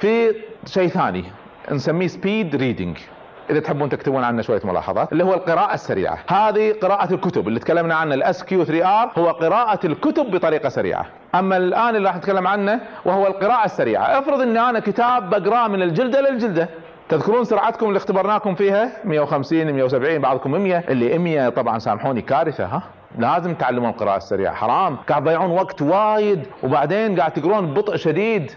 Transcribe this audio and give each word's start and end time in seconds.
في 0.00 0.34
شيء 0.66 0.88
ثاني 0.88 1.24
نسميه 1.70 2.06
speed 2.06 2.56
reading 2.56 2.98
إذا 3.50 3.60
تحبون 3.60 3.88
تكتبون 3.88 4.24
عنه 4.24 4.42
شوية 4.42 4.60
ملاحظات 4.64 5.12
اللي 5.12 5.24
هو 5.24 5.34
القراءة 5.34 5.74
السريعة. 5.74 6.18
هذه 6.28 6.74
قراءة 6.82 7.14
الكتب 7.14 7.48
اللي 7.48 7.60
تكلمنا 7.60 7.94
عنه 7.94 8.14
ال 8.14 8.44
SQ 8.44 8.64
3 8.64 9.02
R 9.02 9.10
هو 9.18 9.30
قراءة 9.30 9.86
الكتب 9.86 10.30
بطريقة 10.30 10.68
سريعة. 10.68 11.06
أما 11.34 11.56
الآن 11.56 11.96
اللي 11.96 12.08
راح 12.08 12.16
نتكلم 12.16 12.46
عنه 12.46 12.80
وهو 13.04 13.26
القراءة 13.26 13.64
السريعة. 13.64 14.18
افرض 14.18 14.40
إن 14.40 14.56
أنا 14.56 14.80
كتاب 14.80 15.30
بقرأه 15.30 15.68
من 15.68 15.82
الجلدة 15.82 16.20
للجلدة. 16.20 16.68
تذكرون 17.08 17.44
سرعتكم 17.44 17.86
اللي 17.88 17.96
اختبرناكم 17.96 18.54
فيها؟ 18.54 18.90
150 19.04 19.72
170 19.72 20.18
بعضكم 20.18 20.50
100 20.50 20.84
اللي 20.88 21.18
100 21.18 21.48
طبعا 21.48 21.78
سامحوني 21.78 22.22
كارثة 22.22 22.64
ها؟ 22.64 22.82
لازم 23.18 23.54
تعلمون 23.54 23.90
القراءة 23.90 24.16
السريعة 24.16 24.54
حرام. 24.54 24.96
قاعد 24.96 25.22
تضيعون 25.22 25.50
وقت 25.50 25.82
وايد 25.82 26.46
وبعدين 26.62 27.20
قاعد 27.20 27.32
تقرون 27.32 27.66
ببطء 27.66 27.96
شديد. 27.96 28.52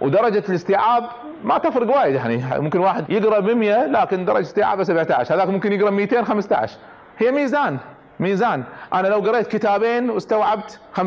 ودرجة 0.00 0.42
الاستيعاب 0.48 1.04
ما 1.44 1.58
تفرق 1.58 1.96
وايد 1.96 2.14
يعني. 2.14 2.60
ممكن 2.60 2.78
واحد 2.78 3.10
يقرأ 3.10 3.40
ب 3.40 3.50
100 3.50 3.86
لكن 3.86 4.24
درجة 4.24 4.40
استيعابه 4.40 4.82
17 4.82 5.34
هذاك 5.34 5.48
ممكن 5.48 5.72
يقرأ 5.72 5.90
200 5.90 6.24
15 6.24 6.76
هي 7.18 7.30
ميزان 7.30 7.78
ميزان. 8.20 8.64
أنا 8.94 9.08
لو 9.08 9.18
قريت 9.20 9.46
كتابين 9.46 10.10
واستوعبت 10.10 10.80
50% 10.96 11.00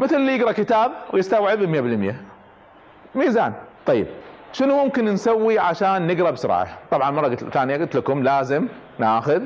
مثل 0.00 0.16
اللي 0.16 0.36
يقرأ 0.36 0.52
كتاب 0.52 0.92
ويستوعب 1.12 1.58
100% 1.58 2.14
ميزان. 3.14 3.52
طيب 3.86 4.06
شنو 4.52 4.84
ممكن 4.84 5.04
نسوي 5.04 5.58
عشان 5.58 6.06
نقرأ 6.06 6.30
بسرعة؟ 6.30 6.68
طبعا 6.90 7.10
مرة 7.10 7.34
ثانية 7.34 7.76
قلت 7.76 7.96
لكم 7.96 8.22
لازم 8.22 8.68
ناخذ 8.98 9.42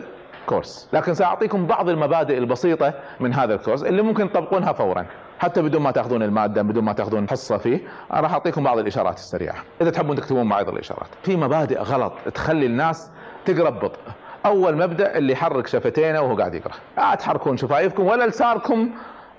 كورس. 0.46 0.88
لكن 0.92 1.14
سأعطيكم 1.14 1.66
بعض 1.66 1.88
المبادئ 1.88 2.38
البسيطة 2.38 2.94
من 3.20 3.34
هذا 3.34 3.54
الكورس 3.54 3.82
اللي 3.82 4.02
ممكن 4.02 4.32
تطبقونها 4.32 4.72
فورا. 4.72 5.06
حتى 5.38 5.62
بدون 5.62 5.82
ما 5.82 5.90
تاخذون 5.90 6.22
المادة 6.22 6.62
بدون 6.62 6.84
ما 6.84 6.92
تاخذون 6.92 7.28
حصة 7.28 7.56
فيه 7.58 7.80
راح 8.10 8.32
أعطيكم 8.32 8.64
بعض 8.64 8.78
الإشارات 8.78 9.18
السريعة. 9.18 9.56
إذا 9.80 9.90
تحبون 9.90 10.16
تكتبون 10.16 10.46
معي 10.46 10.62
الإشارات. 10.62 11.08
في 11.22 11.36
مبادئ 11.36 11.78
غلط 11.78 12.12
تخلي 12.34 12.66
الناس 12.66 13.10
تقرا 13.44 13.70
ببطء 13.70 13.98
أول 14.46 14.76
مبدأ 14.76 15.18
اللي 15.18 15.32
يحرك 15.32 15.66
شفتينه 15.66 16.20
وهو 16.20 16.36
قاعد 16.36 16.54
يقرأ. 16.54 16.74
لا 16.96 17.14
تحركون 17.14 17.56
شفايفكم 17.56 18.06
ولا 18.06 18.26
لسانكم. 18.26 18.90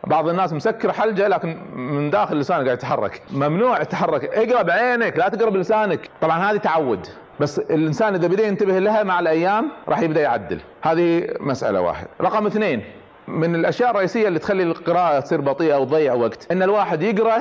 بعض 0.03 0.27
الناس 0.27 0.53
مسكر 0.53 0.93
حلجة 0.93 1.27
لكن 1.27 1.57
من 1.75 2.09
داخل 2.09 2.39
لسانه 2.39 2.63
قاعد 2.63 2.77
يتحرك. 2.77 3.21
ممنوع 3.31 3.83
تتحرك 3.83 4.25
اقرأ 4.25 4.61
بعينك 4.61 5.17
لا 5.17 5.29
تقرأ 5.29 5.49
بلسانك. 5.49 6.09
طبعا 6.21 6.51
هذه 6.51 6.57
تعود. 6.57 7.07
بس 7.39 7.59
الإنسان 7.59 8.15
إذا 8.15 8.27
بدأ 8.27 8.47
ينتبه 8.47 8.79
لها 8.79 9.03
مع 9.03 9.19
الأيام 9.19 9.71
راح 9.87 9.99
يبدأ 9.99 10.21
يعدل. 10.21 10.59
هذه 10.81 11.27
مسألة 11.39 11.81
واحد. 11.81 12.07
رقم 12.21 12.45
اثنين. 12.45 12.83
من 13.27 13.55
الأشياء 13.55 13.91
الرئيسية 13.91 14.27
اللي 14.27 14.39
تخلي 14.39 14.63
القراءة 14.63 15.19
تصير 15.19 15.41
بطيئة 15.41 15.75
وتضيع 15.77 16.13
وقت. 16.13 16.51
إن 16.51 16.63
الواحد 16.63 17.01
يقرأ 17.01 17.39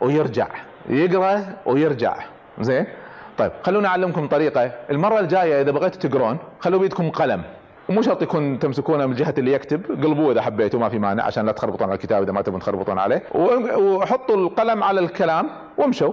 ويرجع. 0.00 0.46
يقرأ 0.88 1.44
ويرجع. 1.66 2.16
زين؟ 2.60 2.86
طيب 3.38 3.52
خلوني 3.62 3.86
أعلمكم 3.86 4.28
طريقة. 4.28 4.70
المرة 4.90 5.20
الجاية 5.20 5.62
إذا 5.62 5.70
بغيتوا 5.70 6.00
تقرون 6.00 6.38
خلوا 6.60 6.80
بيدكم 6.80 7.10
قلم. 7.10 7.42
ومو 7.88 8.02
شرط 8.02 8.22
يكون 8.22 8.58
تمسكونه 8.58 9.06
من 9.06 9.14
جهة 9.14 9.34
اللي 9.38 9.52
يكتب 9.52 10.04
قلبوه 10.04 10.32
إذا 10.32 10.42
حبيتوا 10.42 10.80
ما 10.80 10.88
في 10.88 10.98
مانع 10.98 11.24
عشان 11.24 11.46
لا 11.46 11.52
تخربطون 11.52 11.88
على 11.88 11.94
الكتاب 11.94 12.22
إذا 12.22 12.32
ما 12.32 12.42
تبون 12.42 12.60
تخربطون 12.60 12.98
عليه. 12.98 13.22
وحطوا 13.76 14.36
القلم 14.36 14.82
على 14.82 15.00
الكلام 15.00 15.50
وامشوا. 15.78 16.12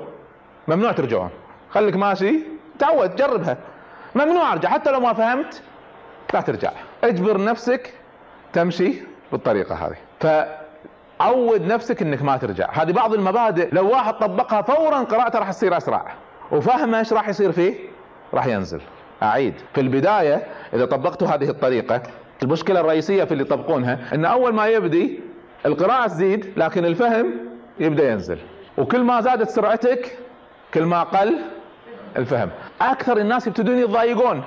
ممنوع 0.67 0.92
ترجعون. 0.92 1.30
خليك 1.69 1.95
ماشي. 1.95 2.39
تعود 2.80 3.16
جربها. 3.16 3.58
ممنوع 4.16 4.53
أرجع. 4.53 4.69
حتى 4.69 4.92
لو 4.92 4.99
ما 4.99 5.14
فهمت 5.14 5.61
لا 6.33 6.42
ترجع. 6.42 6.72
اجبر 7.03 7.44
نفسك 7.44 7.94
تمشي 8.53 9.11
بالطريقة 9.31 9.75
هذه. 9.75 9.95
فعود 11.19 11.61
نفسك 11.61 12.01
إنك 12.01 12.21
ما 12.21 12.37
ترجع. 12.37 12.69
هذه 12.71 12.91
بعض 12.91 13.13
المبادئ 13.13 13.69
لو 13.71 13.89
واحد 13.89 14.13
طبقها 14.13 14.61
فورا 14.61 14.99
قراءته 14.99 15.39
راح 15.39 15.51
تصير 15.51 15.77
أسرع. 15.77 16.13
وفهمه 16.51 16.99
إيش 16.99 17.13
راح 17.13 17.29
يصير 17.29 17.52
فيه؟ 17.52 17.75
راح 18.33 18.45
ينزل. 18.45 18.81
أعيد. 19.23 19.53
في 19.73 19.81
البداية 19.81 20.47
إذا 20.73 20.85
طبقتوا 20.85 21.27
هذه 21.27 21.49
الطريقة 21.49 22.02
المشكلة 22.43 22.79
الرئيسية 22.79 23.23
في 23.23 23.31
اللي 23.31 23.43
يطبقونها 23.43 23.99
إن 24.13 24.25
أول 24.25 24.53
ما 24.53 24.67
يبدي 24.67 25.20
القراءة 25.65 26.08
تزيد 26.08 26.53
لكن 26.58 26.86
الفهم 26.86 27.33
يبدأ 27.80 28.11
ينزل. 28.11 28.39
وكل 28.77 29.03
ما 29.03 29.21
زادت 29.21 29.49
سرعتك 29.49 30.17
كل 30.73 30.83
ما 30.83 31.03
قل 31.03 31.41
الفهم. 32.17 32.49
أكثر 32.81 33.17
الناس 33.17 33.47
يبتدون 33.47 33.77
يتضايقون. 33.77 34.43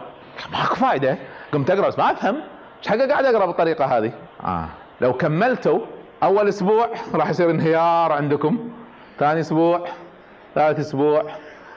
ماكو 0.53 0.75
فايدة. 0.75 1.19
قمت 1.53 1.71
أقرأ 1.71 1.89
بس 1.89 1.99
ما 1.99 2.11
أفهم. 2.11 2.37
إيش 2.79 2.89
حق 2.89 2.97
قاعد 2.97 3.25
أقرأ 3.25 3.47
بالطريقة 3.47 3.85
هذه؟ 3.85 4.13
آه. 4.45 4.69
لو 5.01 5.13
كملتوا 5.13 5.79
أول 6.23 6.49
أسبوع 6.49 6.89
راح 7.15 7.31
يصير 7.31 7.51
انهيار 7.51 8.13
عندكم. 8.13 8.71
ثاني 9.19 9.41
أسبوع 9.41 9.85
ثالث 10.55 10.79
أسبوع 10.79 11.25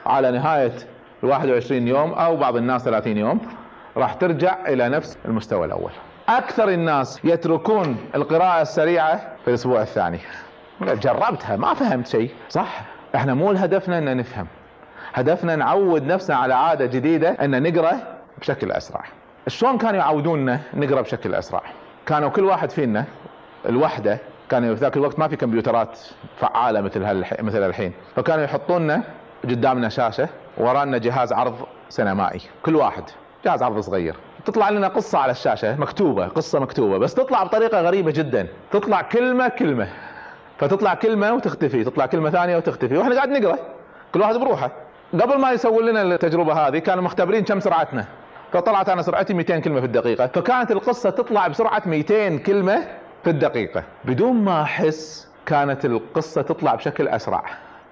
على 0.06 0.32
نهاية 0.32 0.74
ال 1.24 1.30
21 1.30 1.88
يوم 1.88 2.14
أو 2.14 2.38
بعض 2.38 2.56
الناس 2.56 2.84
30 2.84 3.18
يوم 3.18 3.40
راح 3.98 4.14
ترجع 4.14 4.68
إلى 4.68 4.90
نفس 4.90 5.18
المستوى 5.26 5.66
الأول. 5.66 5.92
أكثر 6.30 6.70
الناس 6.70 7.20
يتركون 7.24 7.98
القراءة 8.16 8.62
السريعة 8.62 9.18
في 9.44 9.48
الأسبوع 9.48 9.82
الثاني. 9.82 10.20
جربتها 10.82 11.56
ما 11.56 11.74
فهمت 11.74 12.08
شيء. 12.08 12.32
صح 12.50 12.82
إحنا 13.16 13.34
مو 13.34 13.52
هدفنا 13.52 13.98
إن 13.98 14.18
نفهم. 14.18 14.48
هدفنا 15.14 15.56
نعود 15.56 16.04
نفسنا 16.04 16.36
على 16.36 16.54
عادة 16.54 16.86
جديدة 16.86 17.30
إن 17.30 17.64
نقرأ 17.64 17.92
بشكل 18.38 18.72
أسرع. 18.72 19.04
شلون 19.48 19.78
كانوا 19.78 20.00
يعودوننا 20.00 20.60
نقرأ 20.74 21.02
بشكل 21.02 21.36
أسرع؟ 21.36 21.62
كانوا 22.08 22.30
كل 22.30 22.44
واحد 22.44 22.70
فينا 22.70 23.06
الوحدة 23.70 24.18
كان 24.50 24.76
في 24.76 24.82
ذاك 24.82 24.98
الوقت 24.98 25.20
ما 25.20 25.28
في 25.28 25.36
كمبيوترات 25.36 26.00
فعالة 26.40 26.82
مثل. 26.82 27.02
مثل 27.42 27.64
الحين. 27.64 27.94
فكانوا 28.16 28.44
يحطوننا 28.44 29.04
قدامنا 29.44 29.90
شاشة 29.90 30.30
ورانا 30.58 30.98
جهاز 30.98 31.34
عرض 31.34 31.56
سينمائي 31.90 32.42
كل 32.66 32.76
واحد. 32.76 33.04
جهاز 33.46 33.64
عرض 33.64 33.80
صغير. 33.80 34.16
تطلع 34.46 34.70
لنا 34.70 34.88
قصة 34.88 35.20
على 35.20 35.32
الشاشة 35.32 35.76
مكتوبة 35.76 36.28
قصة 36.28 36.60
مكتوبة 36.60 36.98
بس 36.98 37.14
تطلع 37.14 37.44
بطريقة 37.44 37.82
غريبة 37.82 38.12
جدا. 38.12 38.48
تطلع 38.72 39.02
كلمة 39.02 39.48
كلمة. 39.48 39.88
فتطلع 40.58 40.94
كلمة 40.94 41.34
وتختفي 41.34 41.84
تطلع 41.84 42.06
كلمة 42.06 42.30
ثانية 42.30 42.58
وتختفي. 42.58 42.98
وإحنا 42.98 43.16
قاعد 43.16 43.30
نقرأ 43.30 43.58
كل 44.14 44.22
واحد 44.22 44.36
بروحه. 44.36 44.72
قبل 45.14 45.40
ما 45.40 45.52
يسوون 45.52 45.86
لنا 45.86 46.02
التجربة 46.02 46.54
هذه 46.54 46.78
كانوا 46.78 47.04
مختبرين 47.04 47.44
كم 47.44 47.60
سرعتنا. 47.60 48.06
فطلعت 48.54 48.90
أنا 48.90 49.02
سرعتي 49.02 49.34
200 49.34 49.60
كلمة 49.60 49.80
في 49.80 49.86
الدقيقة. 49.86 50.28
فكانت 50.28 50.72
القصة 50.72 51.10
تطلع 51.10 51.48
بسرعة 51.48 51.82
200 51.86 52.38
كلمة 52.38 52.88
في 53.24 53.30
الدقيقة. 53.30 53.84
بدون 54.06 54.34
ما 54.34 54.62
أحس 54.62 55.28
كانت 55.46 55.86
القصة 55.86 56.42
تطلع 56.42 56.76
بشكل 56.76 57.08
أسرع. 57.08 57.44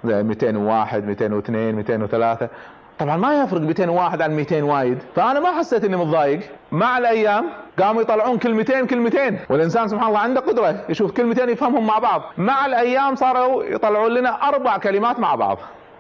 201 0.03 1.07
202 1.07 1.75
203 1.75 2.49
طبعا 2.99 3.17
ما 3.17 3.43
يفرق 3.43 3.61
201 3.61 4.21
عن 4.21 4.35
200 4.35 4.63
وايد. 4.63 4.97
فأنا 5.15 5.39
ما 5.39 5.59
حسيت 5.59 5.83
إني 5.83 5.97
متضايق. 5.97 6.39
مع 6.71 6.97
الأيام 6.97 7.45
قاموا 7.79 8.01
يطلعون 8.01 8.37
كلمتين 8.37 8.87
كلمتين. 8.87 9.39
والإنسان 9.49 9.87
سبحان 9.87 10.07
الله 10.07 10.19
عنده 10.19 10.41
قدرة 10.41 10.85
يشوف 10.89 11.11
كلمتين 11.11 11.49
يفهمهم 11.49 11.87
مع 11.87 11.99
بعض. 11.99 12.21
مع 12.37 12.65
الأيام 12.65 13.15
صاروا 13.15 13.63
يطلعون 13.63 14.11
لنا 14.11 14.29
أربع 14.49 14.77
كلمات 14.77 15.19
مع 15.19 15.35
بعض. 15.35 15.57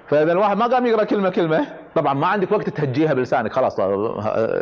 فإذا 0.09 0.31
الواحد 0.31 0.57
ما 0.57 0.67
قام 0.67 0.85
يقرأ 0.85 1.03
كلمة 1.03 1.29
كلمة. 1.29 1.65
طبعا 1.95 2.13
ما 2.13 2.27
عندك 2.27 2.51
وقت 2.51 2.69
تهجيها 2.69 3.13
بلسانك 3.13 3.53
خلاص 3.53 3.81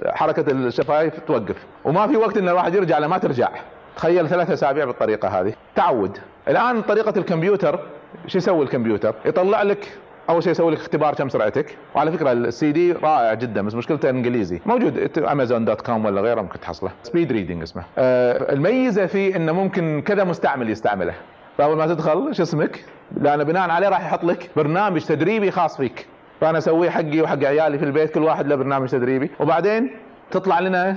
حركة 0.08 0.52
الشفايف 0.52 1.20
توقف. 1.20 1.56
وما 1.84 2.08
في 2.08 2.18
وقت 2.18 2.38
ان 2.38 2.50
الواحد 2.50 2.76
يرجع 2.76 2.98
لما 2.98 3.18
ترجع. 3.18 3.50
تخيل 3.96 4.30
ثلاث 4.30 4.52
أسابيع 4.52 4.86
بالطريقة 4.86 5.28
هذه. 5.28 5.54
تعود. 5.76 6.18
الآن 6.48 6.82
طريقة 6.82 7.14
الكمبيوتر 7.18 7.80
شو 8.28 8.38
يسوي 8.38 8.64
الكمبيوتر؟ 8.64 9.16
يطلع 9.26 9.62
لك 9.62 9.98
أول 10.30 10.44
شيء 10.44 10.52
يسوي 10.52 10.72
لك 10.72 10.78
اختبار 10.78 11.14
كم 11.14 11.30
سرعتك. 11.30 11.78
وعلى 11.96 12.12
فكرة 12.12 12.32
السي 12.32 12.72
دي 12.72 12.92
رائع 12.92 13.34
جدا 13.34 13.62
بس 13.62 13.76
مشكلته 13.76 14.10
إنجليزي. 14.10 14.62
موجود 14.66 15.18
Amazon 15.18 15.66
dot 15.66 15.81
com 15.81 16.06
ولا 16.06 16.22
غيره 16.22 16.42
ممكن 16.42 16.60
تحصله. 16.60 16.92
Speed 17.04 17.31
Reading 17.31 17.62
اسمه. 17.62 17.84
آه 17.98 18.54
الميزة 18.54 19.06
فيه 19.06 19.36
إنه 19.36 19.52
ممكن 19.52 20.02
كذا 20.06 20.24
مستعمل 20.24 20.70
يستعمله. 20.70 21.14
فأول 21.58 21.78
ما 21.78 21.88
تدخل 21.88 22.36
شو 22.36 22.44
اسمك؟ 22.44 22.86
لأن 23.18 23.44
بناء 23.44 23.70
عليه 23.70 23.90
راح 23.90 24.06
يحط 24.06 24.24
لك 24.24 24.50
برنامج 24.56 25.02
تدريبي 25.02 25.52
خاص 25.52 25.78
فيك. 25.78 26.08
فأنا 26.42 26.58
اسويه 26.58 26.90
حقي 26.90 27.22
وحق 27.22 27.44
عيالي 27.44 27.78
في 27.78 27.86
البيت 27.86 28.13
كل 28.13 28.24
واحد 28.24 28.48
له 28.48 28.56
برنامج 28.56 28.90
تدريبي. 28.90 29.31
وبعدين 29.40 29.92
تطلع 30.31 30.60
لنا 30.60 30.96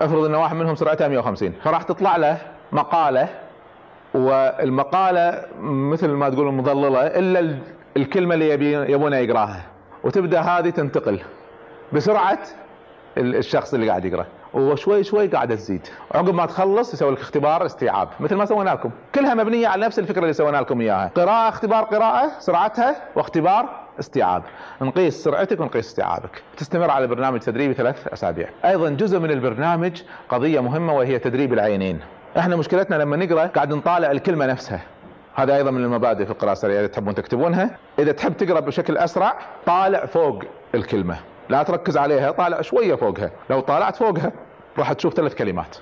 افرض 0.00 0.24
إن 0.24 0.34
واحد 0.34 0.56
منهم 0.56 0.74
سرعته 0.74 1.08
150 1.08 1.52
فراح 1.64 1.82
تطلع 1.82 2.16
له 2.16 2.38
مقالة 2.72 3.28
والمقالة 4.14 5.42
مثل 5.60 6.08
ما 6.08 6.28
تقول 6.28 6.54
مضلله 6.54 7.06
إلا 7.06 7.58
الكلمة 7.96 8.34
اللي 8.34 8.50
يبي 8.50 8.72
يبونه 8.92 9.16
يقراها. 9.16 9.62
وتبدأ 10.04 10.40
هذه 10.40 10.70
تنتقل 10.70 11.20
بسرعة 11.92 12.38
الشخص 13.18 13.74
اللي 13.74 13.88
قاعد 13.88 14.04
يقرأ. 14.04 14.26
وشوي 14.54 15.04
شوي 15.04 15.26
قاعدة 15.26 15.54
تزيد. 15.54 15.86
عقب 16.14 16.34
ما 16.34 16.46
تخلص 16.46 16.94
يسوي 16.94 17.12
لك 17.12 17.20
اختبار 17.20 17.66
استيعاب. 17.66 18.08
مثل 18.20 18.34
ما 18.36 18.44
سوينا 18.44 18.70
لكم. 18.70 18.90
كلها 19.14 19.34
مبنية 19.34 19.68
على 19.68 19.86
نفس 19.86 19.98
الفكرة 19.98 20.22
اللي 20.22 20.32
سوينا 20.32 20.56
لكم 20.56 20.80
إياها. 20.80 21.10
قراءة 21.16 21.48
اختبار 21.48 21.84
قراءة 21.84 22.30
سرعتها 22.38 22.96
واختبار 23.16 23.87
استيعاب. 23.98 24.42
نقيس 24.82 25.24
سرعتك 25.24 25.60
ونقيس 25.60 25.86
استيعابك. 25.86 26.42
تستمر 26.56 26.90
على 26.90 27.06
برنامج 27.06 27.40
تدريبي 27.40 27.74
ثلاث 27.74 28.08
أسابيع. 28.08 28.48
أيضا 28.64 28.90
جزء 28.90 29.18
من 29.18 29.30
البرنامج 29.30 30.02
قضية 30.28 30.60
مهمة 30.60 30.92
وهي 30.92 31.18
تدريب 31.18 31.52
العينين. 31.52 32.00
إحنا 32.38 32.56
مشكلتنا 32.56 32.96
لما 32.96 33.16
نقرأ 33.16 33.46
قاعد 33.46 33.74
نطالع 33.74 34.10
الكلمة 34.10 34.46
نفسها. 34.46 34.80
هذا 35.34 35.56
أيضا 35.56 35.70
من 35.70 35.84
المبادئ 35.84 36.24
في 36.24 36.30
القراءة 36.30 36.52
السريعة 36.52 36.80
إذا 36.80 36.86
تحبون 36.86 37.14
تكتبونها. 37.14 37.78
إذا 37.98 38.12
تحب 38.12 38.36
تقرأ 38.36 38.60
بشكل 38.60 38.98
أسرع 38.98 39.38
طالع 39.66 40.06
فوق 40.06 40.42
الكلمة. 40.74 41.16
لا 41.48 41.62
تركز 41.62 41.96
عليها 41.96 42.30
طالع 42.30 42.60
شوية 42.60 42.94
فوقها. 42.94 43.30
لو 43.50 43.60
طالعت 43.60 43.96
فوقها 43.96 44.32
راح 44.78 44.92
تشوف 44.92 45.14
ثلاث 45.14 45.34
كلمات. 45.34 45.76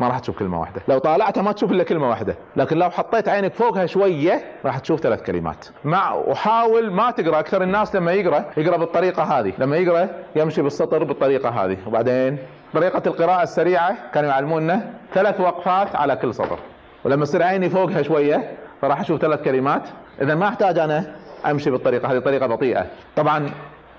ما 0.00 0.08
راح 0.08 0.18
تشوف 0.18 0.38
كلمة 0.38 0.60
واحدة. 0.60 0.82
لو 0.88 0.98
طالعتها 0.98 1.42
ما 1.42 1.52
تشوف 1.52 1.72
إلا 1.72 1.84
كلمة 1.84 2.08
واحدة. 2.08 2.36
لكن 2.56 2.78
لو 2.78 2.90
حطيت 2.90 3.28
عينك 3.28 3.54
فوقها 3.54 3.86
شوية 3.86 4.44
راح 4.64 4.78
تشوف 4.78 5.00
ثلاث 5.00 5.22
كلمات. 5.22 5.66
مع 5.84 6.14
وحاول 6.14 6.90
ما 6.90 7.10
تقرأ 7.10 7.38
أكثر 7.38 7.62
الناس 7.62 7.96
لما 7.96 8.12
يقرأ 8.12 8.44
يقرأ 8.56 8.76
بالطريقة 8.76 9.22
هذه. 9.22 9.52
لما 9.58 9.76
يقرأ 9.76 10.08
يمشي 10.36 10.62
بالسطر 10.62 11.04
بالطريقة 11.04 11.48
هذه. 11.48 11.76
وبعدين 11.86 12.38
طريقة 12.74 13.02
القراءة 13.06 13.42
السريعة 13.42 13.96
كانوا 14.14 14.30
يعلمونا 14.30 14.90
ثلاث 15.14 15.40
وقفات 15.40 15.96
على 15.96 16.16
كل 16.16 16.34
سطر. 16.34 16.58
ولما 17.04 17.24
تصير 17.24 17.42
عيني 17.42 17.70
فوقها 17.70 18.02
شوية 18.02 18.50
فراح 18.82 19.00
أشوف 19.00 19.20
ثلاث 19.20 19.42
كلمات. 19.42 19.82
إذا 20.22 20.34
ما 20.34 20.48
أحتاج 20.48 20.78
أنا 20.78 21.04
أمشي 21.46 21.70
بالطريقة 21.70 22.12
هذه 22.12 22.18
طريقة 22.18 22.46
بطيئة. 22.46 22.86
طبعا 23.16 23.50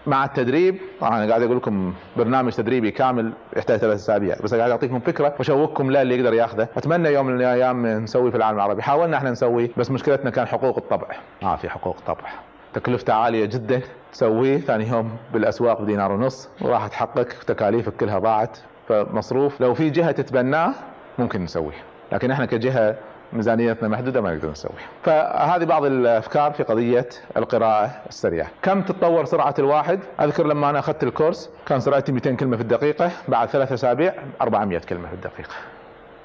مع 0.07 0.25
التدريب 0.25 0.77
طبعا 1.01 1.17
أنا 1.17 1.29
قاعد 1.29 1.41
أقول 1.43 1.57
لكم 1.57 1.93
برنامج 2.17 2.51
تدريبي 2.51 2.91
كامل 2.91 3.33
يحتاج 3.57 3.79
ثلاث 3.79 3.99
أسابيع 3.99 4.35
بس 4.43 4.53
قاعد 4.53 4.71
أعطيكم 4.71 4.99
فكرة 4.99 5.33
وأشوقكم 5.37 5.91
له 5.91 6.01
اللي 6.01 6.17
يقدر 6.17 6.33
ياخذه. 6.33 6.67
أتمنى 6.77 7.09
يوم 7.09 7.25
من 7.25 7.35
الأيام 7.35 7.87
نسوي 7.87 8.31
في 8.31 8.37
العالم 8.37 8.57
العربي. 8.57 8.81
حاولنا 8.81 9.17
إحنا 9.17 9.31
نسوي 9.31 9.71
بس 9.77 9.91
مشكلتنا 9.91 10.29
كان 10.29 10.47
حقوق 10.47 10.77
الطبع. 10.77 11.07
ما 11.41 11.53
آه 11.53 11.55
في 11.55 11.69
حقوق 11.69 11.97
طبع. 12.07 12.29
تكلفته 12.73 13.13
عالية 13.13 13.45
جدا. 13.45 13.81
تسويه 14.13 14.57
ثاني 14.57 14.87
يوم 14.87 15.11
بالأسواق 15.33 15.81
بدينار 15.81 16.11
ونص. 16.11 16.49
وراح 16.61 16.87
تحقق 16.87 17.27
تكاليفك 17.47 17.93
كلها 17.93 18.19
ضاعت. 18.19 18.57
فمصروف. 18.89 19.61
لو 19.61 19.73
في 19.73 19.89
جهة 19.89 20.11
تتبناه 20.11 20.73
ممكن 21.19 21.43
نسويه. 21.43 21.83
لكن 22.11 22.31
إحنا 22.31 22.45
كجهة 22.45 22.95
ميزانيتنا 23.33 23.87
محدودة 23.87 24.21
ما 24.21 24.35
نقدر 24.35 24.51
نسوي 24.51 24.71
فهذه 25.03 25.63
بعض 25.63 25.85
الأفكار 25.85 26.51
في 26.51 26.63
قضية 26.63 27.09
القراءة 27.37 27.91
السريعة. 28.09 28.47
كم 28.61 28.81
تتطور 28.81 29.25
سرعة 29.25 29.55
الواحد؟ 29.59 29.99
أذكر 30.19 30.47
لما 30.47 30.69
أنا 30.69 30.79
أخذت 30.79 31.03
الكورس 31.03 31.49
كان 31.65 31.79
سرعتي 31.79 32.11
200 32.11 32.35
كلمة 32.35 32.55
في 32.55 32.61
الدقيقة 32.61 33.11
بعد 33.27 33.47
ثلاث 33.47 33.71
أسابيع 33.71 34.13
400 34.41 34.79
كلمة 34.79 35.07
في 35.07 35.13
الدقيقة. 35.13 35.53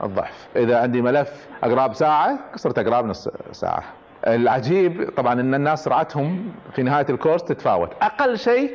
الضعف. 0.02 0.46
إذا 0.56 0.80
عندي 0.80 1.02
ملف 1.02 1.46
أقرأه 1.64 1.86
بساعة 1.86 2.38
صرت 2.56 2.78
أقرأه 2.78 3.00
بنص 3.00 3.28
ساعة. 3.52 3.82
العجيب 4.26 5.10
طبعا 5.16 5.32
إن 5.32 5.54
الناس 5.54 5.84
سرعتهم 5.84 6.52
في 6.72 6.82
نهاية 6.82 7.06
الكورس 7.10 7.44
تتفاوت. 7.44 7.90
أقل 8.02 8.38
شيء 8.38 8.72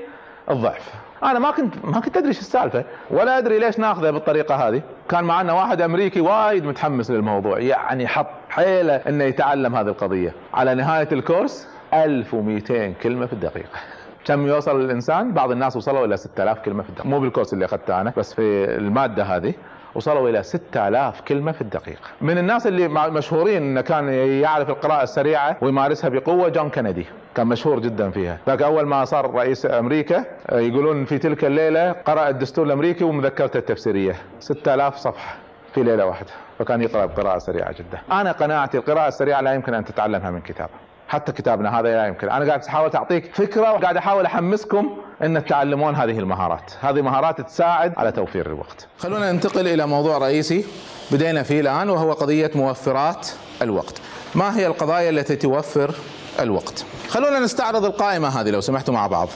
الضعف. 0.50 0.94
أنا 1.24 1.40
ما 1.40 1.52
كنت 1.52 1.74
ما 1.84 2.00
كنت 2.00 2.18
أدري 2.18 2.30
إيش 2.30 2.40
السالفة. 2.40 2.84
ولا 3.12 3.38
أدري 3.38 3.60
ليش 3.60 3.80
ناخذه 3.80 4.12
بالطريقة 4.12 4.56
هذه. 4.56 4.82
كان 5.10 5.24
معنا 5.24 5.54
واحد 5.54 5.82
أمريكي 5.82 6.22
وايد 6.22 6.66
متحمس 6.66 7.12
للموضوع. 7.12 7.60
يعني 7.60 8.08
حط 8.08 8.28
حيله 8.50 8.96
إنه 8.96 9.24
يتعلم 9.24 9.76
هذه 9.76 9.88
القضية. 9.88 10.34
على 10.54 10.76
نهاية 10.76 11.08
الكورس 11.12 11.68
1200 11.94 12.94
كلمة 13.04 13.26
في 13.26 13.34
الدقيقة. 13.34 13.70
كم 14.26 14.48
يوصل 14.48 14.82
الإنسان؟ 14.82 15.34
بعض 15.34 15.52
الناس 15.52 15.78
وصلوا 15.78 16.06
إلى 16.06 16.18
6000 16.18 16.60
كلمة 16.60 16.84
في 16.84 16.90
الدقيقة. 16.90 17.10
مو 17.10 17.20
بالكورس 17.20 17.54
اللي 17.54 17.66
أخذته 17.66 18.02
أنا 18.02 18.14
بس 18.18 18.34
في 18.34 18.42
المادة 18.78 19.24
هذه. 19.24 19.54
وصلوا 19.96 20.30
إلى 20.30 20.44
6000 20.44 21.22
كلمة 21.22 21.52
في 21.52 21.62
الدقيقة. 21.62 22.08
من 22.22 22.38
الناس 22.38 22.68
اللي 22.68 22.88
مشهورين 22.88 23.64
إنه 23.64 23.82
كان 23.82 24.10
يعرف 24.14 24.70
القراءة 24.70 25.04
السريعة 25.04 25.58
ويمارسها 25.62 26.10
بقوة 26.10 26.50
جون 26.50 26.70
كندي 26.70 27.06
كان 27.36 27.48
مشهور 27.48 27.80
جدا 27.80 28.10
فيها. 28.10 28.38
ذاك 28.48 28.62
أول 28.62 28.86
ما 28.86 29.06
صار 29.06 29.32
رئيس 29.36 29.66
أمريكا 29.66 30.26
يقولون 30.52 31.06
في 31.06 31.18
تلك 31.18 31.46
الليلة 31.46 31.92
قرأ 31.92 32.30
الدستور 32.30 32.66
الأمريكي 32.66 33.04
ومذكرته 33.04 33.58
التفسيرية. 33.58 34.16
6000 34.40 34.98
صفحة 34.98 35.36
في 35.74 35.84
ليلة 35.84 36.06
واحدة. 36.06 36.32
فكان 36.60 36.82
يقرأ 36.82 37.06
بقراءة 37.06 37.38
سريعة 37.38 37.72
جدا. 37.72 38.00
أنا 38.12 38.32
قناعتي 38.32 38.78
القراءة 38.78 39.08
السريعة 39.08 39.42
لا 39.42 39.54
يمكن 39.54 39.74
أن 39.74 39.86
تتعلمها 39.86 40.32
من 40.32 40.42
كتاب 40.42 40.70
حتى 41.08 41.32
كتابنا 41.32 41.80
هذا 41.80 41.96
لا 41.96 42.08
يمكن. 42.08 42.30
أنا 42.30 42.46
قاعد 42.46 42.64
أحاول 42.64 42.92
أعطيك 42.96 43.36
فكرة 43.36 43.72
وقاعد 43.72 43.98
أحاول 43.98 44.26
أحمسكم 44.26 44.98
إن 45.24 45.46
تتعلمون 45.46 45.96
هذه 45.96 46.20
المهارات. 46.20 46.72
هذه 46.82 47.02
مهارات 47.02 47.42
تساعد 47.42 47.94
على 47.98 48.12
توفير 48.12 48.48
الوقت. 48.48 48.88
خلونا 48.98 49.32
ننتقل 49.32 49.68
إلى 49.68 49.88
موضوع 49.88 50.18
رئيسي 50.18 50.66
بدينا 51.12 51.44
فيه 51.44 51.62
الآن 51.62 51.90
وهو 51.90 52.14
قضية 52.14 52.52
موفرات 52.56 53.28
الوقت. 53.62 54.02
ما 54.36 54.58
هي 54.58 54.68
القضايا 54.68 55.10
التي 55.10 55.36
توفر 55.36 55.96
الوقت؟ 56.40 56.86
خلونا 57.10 57.40
نستعرض 57.40 57.86
القائمة 57.86 58.28
هذه 58.28 58.50
لو 58.50 58.62
سمحتوا 58.62 58.94
مع 58.94 59.08
بعض. 59.08 59.30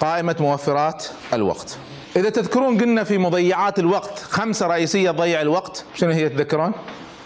قائمة 0.00 0.36
موفرات 0.40 1.06
الوقت. 1.32 1.78
إذا 2.16 2.30
تذكرون 2.30 2.80
قلنا 2.80 3.04
في 3.04 3.18
مضيعات 3.18 3.78
الوقت 3.78 4.18
خمسة 4.18 4.66
رئيسية 4.66 5.10
تضيع 5.10 5.40
الوقت 5.40 5.84
شنو 5.94 6.10
هي 6.10 6.28
تذكرون؟ 6.28 6.72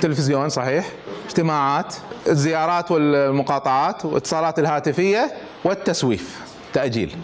تلفزيون 0.03 0.49
صحيح. 0.49 0.87
اجتماعات 1.27 1.95
الزيارات 2.27 2.91
والمقاطعات 2.91 4.05
والاتصالات 4.05 4.59
الهاتفية 4.59 5.33
والتسويف 5.65 6.41
تأجيل. 6.73 7.17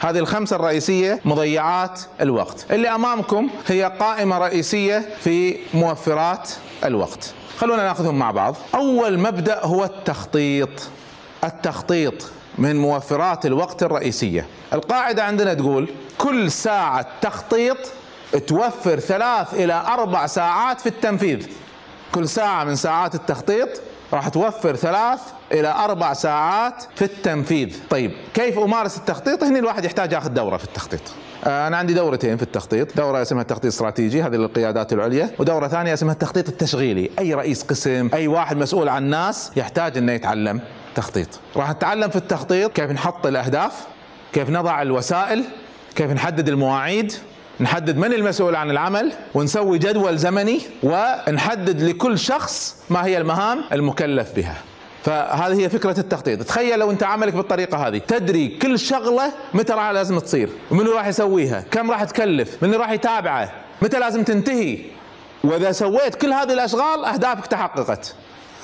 هذه 0.00 0.18
الخمسة 0.18 0.56
الرئيسية 0.56 1.20
مضيعات 1.24 2.00
الوقت. 2.20 2.66
اللي 2.70 2.88
أمامكم 2.88 3.50
هي 3.66 3.92
قائمة 4.00 4.38
رئيسية 4.38 5.08
في 5.20 5.56
موفرات 5.74 6.50
الوقت. 6.84 7.34
خلونا 7.58 7.82
ناخذهم 7.82 8.18
مع 8.18 8.30
بعض. 8.30 8.56
أول 8.74 9.18
مبدأ 9.18 9.60
هو 9.64 9.84
التخطيط. 9.84 10.88
التخطيط 11.44 12.14
من 12.58 12.76
موفرات 12.76 13.46
الوقت 13.46 13.82
الرئيسية. 13.82 14.46
القاعدة 14.72 15.24
عندنا 15.24 15.54
تقول 15.54 15.88
كل 16.18 16.50
ساعة 16.50 17.06
تخطيط 17.20 17.76
توفر 18.46 19.00
ثلاث 19.00 19.54
إلى 19.54 19.84
أربع 19.88 20.26
ساعات 20.26 20.80
في 20.80 20.86
التنفيذ. 20.86 21.46
كل 22.14 22.28
ساعة 22.28 22.64
من 22.64 22.76
ساعات 22.76 23.14
التخطيط 23.14 23.68
راح 24.12 24.28
توفر 24.28 24.76
ثلاث 24.76 25.20
إلى 25.52 25.68
أربع 25.68 26.12
ساعات 26.12 26.84
في 26.96 27.04
التنفيذ. 27.04 27.76
طيب 27.90 28.12
كيف 28.34 28.58
أمارس 28.58 28.96
التخطيط؟ 28.96 29.44
هنا 29.44 29.58
الواحد 29.58 29.84
يحتاج 29.84 30.12
ياخذ 30.12 30.28
دورة 30.28 30.56
في 30.56 30.64
التخطيط. 30.64 31.00
آه، 31.44 31.66
أنا 31.66 31.76
عندي 31.76 31.94
دورتين 31.94 32.36
في 32.36 32.42
التخطيط. 32.42 32.96
دورة 32.96 33.22
اسمها 33.22 33.42
التخطيط 33.42 33.64
الاستراتيجي 33.64 34.22
هذه 34.22 34.34
للقيادات 34.34 34.92
العليا. 34.92 35.30
ودورة 35.38 35.68
ثانية 35.68 35.94
اسمها 35.94 36.12
التخطيط 36.12 36.48
التشغيلي. 36.48 37.10
أي 37.18 37.34
رئيس 37.34 37.62
قسم 37.62 38.10
أي 38.14 38.28
واحد 38.28 38.56
مسؤول 38.56 38.88
عن 38.88 39.02
ناس 39.02 39.50
يحتاج 39.56 39.98
إنه 39.98 40.12
يتعلم 40.12 40.60
تخطيط. 40.94 41.28
راح 41.56 41.70
نتعلم 41.70 42.10
في 42.10 42.16
التخطيط 42.16 42.72
كيف 42.72 42.90
نحط 42.90 43.26
الأهداف 43.26 43.72
كيف 44.32 44.50
نضع 44.50 44.82
الوسائل 44.82 45.44
كيف 45.96 46.10
نحدد 46.10 46.48
المواعيد 46.48 47.12
نحدد 47.60 47.96
من 47.96 48.12
المسؤول 48.12 48.56
عن 48.56 48.70
العمل 48.70 49.12
ونسوي 49.34 49.78
جدول 49.78 50.18
زمني 50.18 50.60
ونحدد 50.82 51.82
لكل 51.82 52.18
شخص 52.18 52.76
ما 52.90 53.06
هي 53.06 53.18
المهام 53.18 53.64
المكلف 53.72 54.32
بها. 54.36 54.56
فهذه 55.04 55.60
هي 55.60 55.68
فكرة 55.68 56.00
التخطيط. 56.00 56.42
تخيل 56.42 56.78
لو 56.78 56.90
انت 56.90 57.02
عملك 57.02 57.32
بالطريقة 57.34 57.88
هذه. 57.88 57.98
تدري 57.98 58.48
كل 58.48 58.78
شغلة 58.78 59.32
متى 59.54 59.72
راح 59.72 59.90
لازم 59.90 60.18
تصير 60.18 60.48
ومنو 60.70 60.92
راح 60.92 61.06
يسويها 61.06 61.64
كم 61.70 61.90
راح 61.90 62.04
تكلف 62.04 62.62
من 62.62 62.74
راح 62.74 62.90
يتابعه 62.90 63.52
متى 63.82 63.98
لازم 63.98 64.22
تنتهي. 64.24 64.78
وإذا 65.44 65.72
سويت 65.72 66.14
كل 66.14 66.32
هذه 66.32 66.52
الأشغال 66.52 67.04
أهدافك 67.04 67.46
تحققت. 67.46 68.14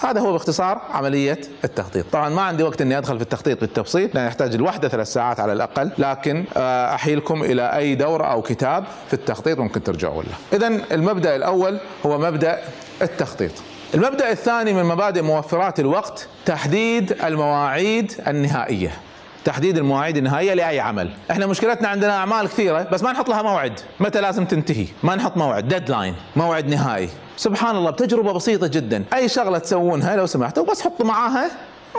هذا 0.00 0.20
هو 0.20 0.32
باختصار 0.32 0.80
عملية 0.90 1.40
التخطيط. 1.64 2.06
طبعا 2.12 2.28
ما 2.28 2.42
عندي 2.42 2.62
وقت 2.62 2.80
إني 2.80 2.98
أدخل 2.98 3.16
في 3.16 3.22
التخطيط 3.22 3.60
بالتفصيل 3.60 4.10
لأن 4.14 4.26
يحتاج 4.26 4.54
الوحدة 4.54 4.88
ثلاث 4.88 5.12
ساعات 5.12 5.40
على 5.40 5.52
الأقل 5.52 5.90
لكن 5.98 6.44
آه، 6.56 6.94
أحيلكم 6.94 7.42
إلى 7.42 7.76
أي 7.76 7.94
دورة 7.94 8.24
أو 8.24 8.42
كتاب 8.42 8.84
في 9.08 9.14
التخطيط 9.14 9.58
ممكن 9.58 9.82
ترجعوا 9.82 10.22
له. 10.22 10.56
اذا 10.58 10.80
المبدأ 10.92 11.36
الأول 11.36 11.80
هو 12.06 12.18
مبدأ 12.18 12.58
التخطيط. 13.02 13.52
المبدأ 13.94 14.30
الثاني 14.30 14.72
من 14.72 14.84
مبادئ 14.84 15.22
موفرات 15.22 15.80
الوقت 15.80 16.28
تحديد 16.46 17.12
المواعيد 17.24 18.12
النهائية. 18.28 18.92
تحديد 19.44 19.78
المواعيد 19.78 20.16
النهائية 20.16 20.54
لأي 20.54 20.80
عمل. 20.80 21.10
إحنا 21.30 21.46
مشكلتنا 21.46 21.88
عندنا 21.88 22.16
أعمال 22.16 22.46
كثيرة 22.48 22.82
بس 22.82 23.02
ما 23.02 23.12
نحط 23.12 23.28
لها 23.28 23.42
موعد. 23.42 23.80
متى 24.00 24.20
لازم 24.20 24.44
تنتهي؟ 24.44 24.86
ما 25.02 25.14
نحط 25.14 25.36
موعد. 25.36 25.68
ديدلاين 25.68 26.14
موعد 26.36 26.66
نهائي. 26.66 27.08
سبحان 27.36 27.76
الله 27.76 27.90
بتجربة 27.90 28.32
بسيطة 28.32 28.66
جدا. 28.66 29.04
أي 29.14 29.28
شغلة 29.28 29.58
تسوونها 29.58 30.16
لو 30.16 30.26
سمحتوا 30.26 30.64
بس 30.64 30.82
حطوا 30.82 31.06
معاها 31.06 31.50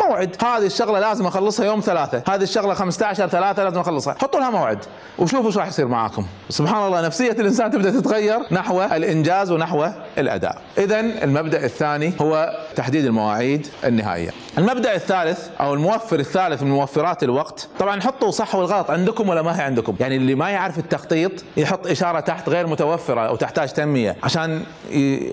موعد. 0.01 0.35
هذه 0.41 0.65
الشغلة 0.65 0.99
لازم 0.99 1.25
أخلصها 1.25 1.65
يوم 1.65 1.79
ثلاثة. 1.79 2.23
هذه 2.33 2.43
الشغلة 2.43 2.73
15 2.73 3.27
ثلاثة 3.27 3.63
لازم 3.63 3.79
أخلصها. 3.79 4.15
حطوا 4.21 4.39
لها 4.39 4.49
موعد. 4.49 4.79
وشوفوا 5.19 5.47
إيش 5.47 5.57
راح 5.57 5.67
يصير 5.67 5.87
معاكم. 5.87 6.25
سبحان 6.49 6.87
الله 6.87 7.01
نفسية 7.01 7.31
الإنسان 7.31 7.71
تبدأ 7.71 7.91
تتغير 7.91 8.39
نحو 8.51 8.81
الإنجاز 8.81 9.51
ونحو 9.51 9.87
الأداء. 10.17 10.61
اذا 10.77 10.99
المبدأ 10.99 11.65
الثاني 11.65 12.13
هو 12.21 12.59
تحديد 12.75 13.05
المواعيد 13.05 13.67
النهائية. 13.85 14.29
المبدأ 14.57 14.95
الثالث 14.95 15.47
أو 15.59 15.73
الموفر 15.73 16.19
الثالث 16.19 16.63
من 16.63 16.69
موفرات 16.69 17.23
الوقت 17.23 17.67
طبعا 17.79 18.01
حطوا 18.01 18.31
صح 18.31 18.55
والغلط 18.55 18.91
عندكم 18.91 19.29
ولا 19.29 19.41
ما 19.41 19.59
هي 19.59 19.63
عندكم. 19.63 19.95
يعني 19.99 20.15
اللي 20.15 20.35
ما 20.35 20.49
يعرف 20.49 20.77
التخطيط 20.79 21.31
يحط 21.57 21.87
إشارة 21.87 22.19
تحت 22.19 22.49
غير 22.49 22.67
متوفرة 22.67 23.21
أو 23.21 23.35
تحتاج 23.35 23.69
تنمية. 23.69 24.15
عشان 24.23 24.63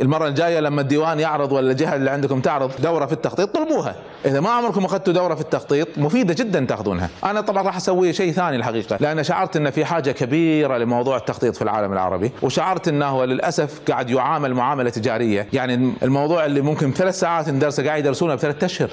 المرة 0.01 0.29
الجاية 0.29 0.61
لما 0.61 0.81
الديوان 0.81 1.21
يعرض 1.21 1.53
ولا 1.53 1.71
الجهة 1.71 1.95
اللي 1.95 2.11
عندكم 2.11 2.41
تعرض 2.41 2.71
دورة 2.79 3.07
في 3.07 3.13
التخطيط 3.13 3.55
طلبوها. 3.55 3.95
إذا 4.25 4.41
ما 4.41 4.51
عمركم 4.51 4.85
أخذتوا 4.85 5.13
دورة 5.13 5.35
في 5.35 5.41
التخطيط 5.41 5.89
مفيدة 5.97 6.35
جدا 6.35 6.65
تأخذونها. 6.65 7.09
أنا 7.25 7.41
طبعا 7.41 7.63
راح 7.63 7.77
أسوي 7.77 8.13
شيء 8.13 8.33
ثاني 8.33 8.57
الحقيقة 8.57 8.97
لأن 9.01 9.25
شعرت 9.25 9.57
إن 9.57 9.71
في 9.71 9.85
حاجة 9.85 10.11
كبيرة 10.11 10.79
لموضوع 10.79 11.17
التخطيط 11.17 11.57
في 11.57 11.63
العالم 11.63 11.93
العربي 11.93 12.33
وشعرت 12.43 12.89
انه 12.89 13.25
للأسف 13.25 13.81
قاعد 13.89 14.11
يعامل 14.11 14.55
معاملة 14.55 14.91
تجارية. 14.91 15.47
يعني 15.53 15.93
الموضوع 16.03 16.47
اللي 16.47 16.61
ممكن 16.61 16.93
ثلاث 16.93 17.21
ساعات 17.21 17.49
ندرسه 17.49 17.85
قاعد 17.85 17.99
يدرسونه 17.99 18.35
بثلاث 18.35 18.65
أشهر 18.65 18.91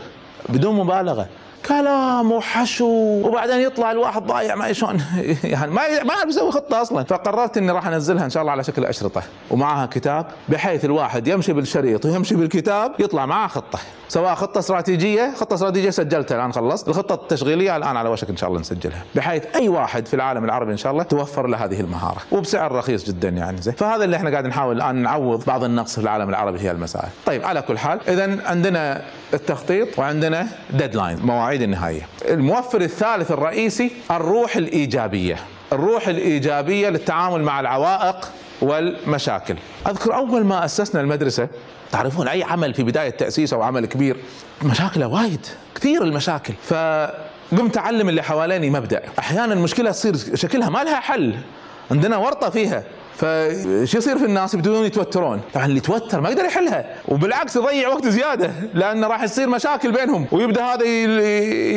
بدون 0.50 0.76
مبالغة. 0.76 1.28
كلام 1.68 2.32
وحشو 2.32 2.86
وبعدين 3.28 3.60
يطلع 3.60 3.92
الواحد 3.92 4.24
ضايع 4.24 4.56
ما 4.56 4.74
شلون 4.74 5.02
يعني 5.44 5.72
ما 5.72 6.04
ما 6.04 6.14
أعرف 6.14 6.30
يسوي 6.30 6.52
خطة 6.52 6.82
أصلا. 6.82 7.04
فقررت 7.04 7.58
إني 7.58 7.72
راح 7.72 7.88
أنزلها 7.88 8.26
إن 8.26 8.30
شاء 8.30 8.42
الله 8.42 8.52
على 8.52 8.64
شكل 8.64 8.86
أشرطة. 8.86 9.24
ومعها 9.52 9.86
كتاب 9.86 10.26
بحيث 10.50 10.86
الواحد 10.86 11.28
يمشي 11.28 11.54
بالشريط 11.54 12.06
ويمشي 12.06 12.36
بالكتاب 12.36 12.92
يطلع 13.00 13.26
معاه 13.26 13.48
خطة. 13.48 13.80
سواء 14.08 14.36
خطة 14.36 14.60
استراتيجية 14.60 15.34
خطة 15.36 15.54
استراتيجية 15.54 15.90
سجلتها 15.90 16.36
الآن 16.36 16.54
خلصت. 16.54 16.88
الخطة 16.88 17.16
التشغيلية 17.16 17.78
الآن 17.78 17.98
على 17.98 18.10
وشك 18.10 18.30
إن 18.30 18.38
شاء 18.38 18.50
الله 18.50 18.62
نسجلها. 18.62 19.04
بحيث 19.16 19.44
أي 19.56 19.70
واحد 19.70 20.08
في 20.08 20.14
العالم 20.14 20.46
العربي 20.46 20.72
إن 20.72 20.78
شاء 20.78 20.92
الله 20.92 21.04
توفر 21.04 21.48
له 21.48 21.66
هذه 21.66 21.80
المهارة. 21.80 22.18
وبسعر 22.32 22.72
رخيص 22.72 23.08
جدا 23.08 23.30
يعني 23.30 23.62
زين. 23.62 23.74
فهذا 23.74 24.04
اللي 24.04 24.16
إحنا 24.16 24.30
قاعد 24.30 24.46
نحاول 24.46 24.76
الآن 24.76 24.96
نعوض 24.96 25.46
بعض 25.46 25.64
النقص 25.64 25.96
في 25.96 26.02
العالم 26.02 26.30
العربي 26.30 26.58
في 26.58 26.72
المسائل. 26.72 27.10
طيب 27.26 27.46
على 27.46 27.62
كل 27.62 27.78
حال 27.78 28.00
اذا 28.08 28.38
عندنا 28.46 29.02
التخطيط 29.34 30.00
وعندنا 30.00 30.48
ديدلاين 30.70 31.20
مواعيد. 31.24 31.55
النهائيه 31.62 32.08
الموفر 32.30 32.82
الثالث 32.82 33.32
الرئيسي 33.32 33.92
الروح 34.12 34.56
الإيجابية. 34.56 35.36
الروح 35.74 36.08
الإيجابية 36.08 36.90
للتعامل 36.90 37.44
مع 37.44 37.60
العوائق 37.60 38.32
والمشاكل. 38.62 39.56
أذكر 39.88 40.16
أول 40.16 40.46
ما 40.46 40.66
أسسنا 40.66 41.02
المدرسة 41.02 41.48
تعرفون 41.92 42.28
أي 42.28 42.44
عمل 42.44 42.74
في 42.74 42.84
بداية 42.84 43.10
تأسيس 43.10 43.54
أو 43.54 43.62
عمل 43.62 43.86
كبير؟ 43.86 44.18
مشاكله 44.64 45.08
وايد 45.08 45.46
كثير 45.76 46.04
المشاكل. 46.04 46.54
ف 46.64 46.74
قمت 47.52 47.78
أعلم 47.78 48.10
اللي 48.10 48.24
حواليني 48.24 48.70
مبدأ. 48.70 49.02
أحيانا 49.20 49.54
المشكلة 49.54 49.92
تصير 49.92 50.16
شكلها 50.34 50.70
ما 50.70 50.84
لها 50.84 51.00
حل. 51.00 51.36
عندنا 51.92 52.18
ورطة 52.18 52.50
فيها. 52.50 52.84
فشو 53.18 53.98
يصير 53.98 54.18
في 54.18 54.26
الناس 54.26 54.54
يبدون 54.54 54.86
يتوترون؟ 54.86 55.42
طبعا 55.54 55.66
اللي 55.66 55.78
يتوتر 55.78 56.22
ما 56.22 56.30
يقدر 56.30 56.46
يحلها 56.46 56.96
وبالعكس 57.08 57.56
يضيع 57.56 57.90
وقت 57.90 58.08
زيادة 58.08 58.52
لأنه 58.74 59.08
راح 59.08 59.24
يصير 59.24 59.50
مشاكل 59.50 59.92
بينهم 59.92 60.28
ويبدأ 60.32 60.64
هذا 60.64 60.84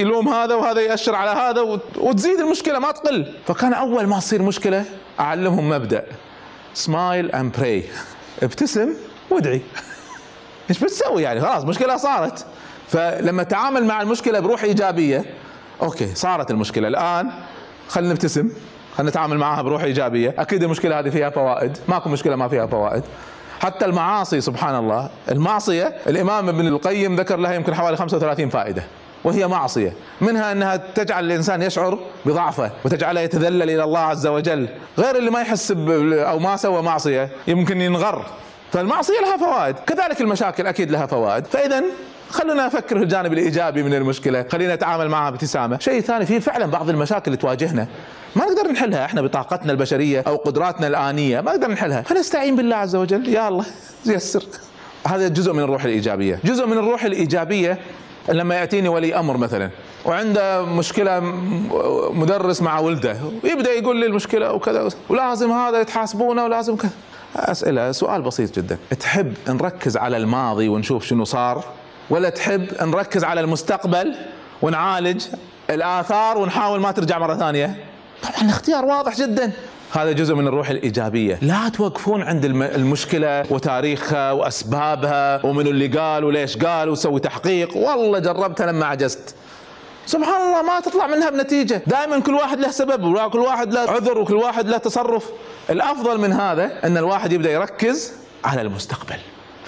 يلوم 0.00 0.28
هذا 0.28 0.54
وهذا 0.54 0.80
يأشر 0.80 1.14
على 1.14 1.30
هذا 1.30 1.80
وتزيد 1.97 2.40
المشكلة 2.40 2.78
ما 2.78 2.90
تقل. 2.92 3.35
فكان 3.47 3.73
أول 3.73 4.07
ما 4.07 4.18
تصير 4.18 4.42
مشكلة 4.42 4.85
أعلمهم 5.21 5.68
مبدأ. 5.68 6.04
smile 6.75 7.31
and 7.31 7.57
pray 7.59 7.85
ابتسم 8.42 8.95
وادعي. 9.30 9.62
إيش 10.71 10.78
بتسوي 10.78 11.23
يعني؟ 11.23 11.40
خلاص 11.40 11.64
مشكلة 11.64 11.97
صارت. 11.97 12.47
فلما 12.88 13.42
تعامل 13.42 13.85
مع 13.85 14.02
المشكلة 14.02 14.40
بروح 14.40 14.62
إيجابية. 14.62 15.25
أوكي 15.83 16.14
صارت 16.14 16.50
المشكلة. 16.50 16.88
الآن 16.88 17.30
خلينا 17.88 18.12
نبتسم. 18.12 18.50
نتعامل 19.07 19.38
معها 19.38 19.62
بروح 19.62 19.83
إيجابية. 19.83 20.35
أكيد 20.38 20.62
المشكلة 20.62 20.99
هذه 20.99 21.09
فيها 21.09 21.31
فوائد. 21.31 21.78
ماكو 21.88 22.09
مشكلة 22.09 22.37
ما 22.37 22.49
فيها 22.49 22.67
فوائد. 22.67 23.02
حتى 23.61 23.85
المعاصي 23.85 24.40
سبحان 24.40 24.75
الله 24.75 25.09
المعصية 25.31 25.95
الإمام 26.07 26.49
ابن 26.49 26.67
القيم 26.67 27.17
ذكر 27.17 27.37
لها 27.37 27.55
يمكن 27.55 27.75
حوالي 27.75 27.97
35 27.97 28.49
فائدة. 28.49 28.83
وهي 29.25 29.47
معصية. 29.47 29.93
منها 30.21 30.52
أنها 30.52 30.76
تجعل 30.76 31.25
الإنسان 31.25 31.62
يشعر 31.62 31.99
بضعفه 32.26 32.71
وتجعله 32.85 33.21
يتذلل 33.21 33.62
إلى 33.62 33.85
الله 33.85 34.00
عز 34.00 34.26
وجل. 34.26 34.69
غير 34.99 35.17
اللي 35.17 35.31
ما 35.31 35.40
يحس 35.40 35.71
أو 36.12 36.38
ما 36.38 36.57
سوى 36.57 36.83
معصية 36.83 37.28
يمكن 37.49 37.81
ينغر. 37.81 38.25
فالمعصية 38.73 39.21
لها 39.21 39.37
فوائد. 39.37 39.76
كذلك 39.87 40.21
المشاكل 40.21 40.67
أكيد 40.67 40.90
لها 40.90 41.07
فوائد. 41.07 41.47
فاذا 41.47 41.83
خلونا 42.30 42.66
نفكر 42.66 42.99
في 42.99 43.04
الجانب 43.04 43.32
الإيجابي 43.32 43.82
من 43.82 43.94
المشكلة. 43.94 44.47
خلينا 44.52 44.75
نتعامل 44.75 45.08
معها 45.08 45.30
بابتسامة. 45.30 45.78
شيء 45.78 46.00
ثاني 46.00 46.26
في 46.26 46.40
فعلا 46.40 46.66
بعض 46.66 46.88
المشاكل 46.88 47.25
اللي 47.26 47.37
تواجهنا 47.37 47.87
ما 48.37 48.44
نقدر 48.44 48.73
نحلها. 48.73 49.04
إحنا 49.04 49.23
بطاقتنا 49.23 49.73
البشرية 49.73 50.25
أو 50.26 50.37
قدراتنا 50.37 50.87
الآنية 50.87 51.40
ما 51.40 51.50
نقدر 51.50 51.70
نحلها. 51.70 52.02
فنستعين 52.02 52.56
بالله 52.56 52.76
عز 52.76 52.97
وجل. 52.97 53.28
يا 53.28 53.49
الله 53.49 53.64
يسر. 54.06 54.44
هذا 55.06 55.28
جزء 55.28 55.52
من 55.52 55.62
الروح 55.62 55.85
الإيجابية. 55.85 56.40
جزء 56.44 56.66
من 56.66 56.78
الروح 56.78 57.04
الإيجابية 57.04 57.78
لما 58.28 58.54
يأتيني 58.54 58.88
ولي 58.88 59.14
أمر 59.14 59.37
مثلا 59.37 59.70
وعنده 60.04 60.64
مشكلة 60.64 61.20
مدرس 62.12 62.62
مع 62.62 62.78
ولده 62.78 63.16
يبدأ 63.44 63.73
يقول 63.73 63.97
لي 63.97 64.06
المشكلة 64.06 64.52
وكذا 64.52 64.88
ولازم 65.08 65.52
هذا 65.52 65.80
يتحاسبونه 65.80 66.44
ولازم 66.44 66.76
كذا. 66.76 66.90
أسئلة 67.37 67.92
سؤال 67.92 68.23
بسيط 68.23 68.56
جدا. 68.56 68.78
تحب 69.00 69.35
نركز 69.49 69.97
على 69.97 70.16
الماضي 70.16 70.68
ونشوف 70.68 71.04
شنو 71.04 71.25
صار؟ 71.25 71.64
ولا 72.11 72.29
تحب 72.29 72.67
نركز 72.83 73.25
على 73.25 73.41
المستقبل 73.41 74.17
ونعالج 74.62 75.23
الآثار 75.71 76.38
ونحاول 76.38 76.81
ما 76.81 76.93
ترجع 76.93 77.19
مرة 77.19 77.35
ثانية؟ 77.35 77.85
طبعا 78.23 78.43
الاختيار 78.43 78.85
واضح 78.85 79.17
جدا. 79.17 79.53
هذا 79.93 80.12
جزء 80.12 80.35
من 80.35 80.47
الروح 80.47 80.71
الإيجابية. 80.71 81.38
لا 81.43 81.69
توقفون 81.69 82.23
عند 82.23 82.45
المشكلة 82.45 83.53
وتاريخها 83.53 84.33
وأسبابها 84.33 85.47
ومن 85.47 85.67
اللي 85.67 85.87
قال 85.87 86.25
وليش 86.25 86.57
قال 86.57 86.88
وسوي 86.88 87.21
تحقيق. 87.21 87.77
والله 87.77 88.19
جربتها 88.19 88.67
لما 88.67 88.87
عجزت. 88.87 89.35
سبحان 90.07 90.41
الله 90.41 90.62
ما 90.62 90.81
تطلع 90.81 91.07
منها 91.07 91.31
بنتيجة. 91.31 91.83
دائما 91.87 92.21
كل 92.21 92.35
واحد 92.35 92.61
له 92.61 92.71
سبب 92.71 93.05
وكل 93.05 93.38
واحد 93.38 93.73
له 93.73 93.81
عذر 93.81 94.19
وكل 94.19 94.35
واحد 94.35 94.69
له 94.69 94.77
تصرف. 94.77 95.31
الأفضل 95.71 96.21
من 96.21 96.33
هذا 96.33 96.71
أن 96.85 96.97
الواحد 96.97 97.33
يبدأ 97.33 97.50
يركز 97.50 98.12
على 98.45 98.61
المستقبل. 98.61 99.19